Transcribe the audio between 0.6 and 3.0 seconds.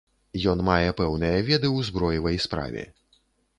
мае пэўныя веды ў зброевай справе.